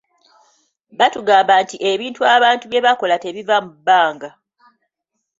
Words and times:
Batugamba 0.99 1.53
nti 1.63 1.75
ebintu 1.91 2.21
abantu 2.35 2.63
bye 2.67 2.83
bakola 2.85 3.15
tebiva 3.23 3.55
mu 3.65 3.71
bbanga. 3.77 4.29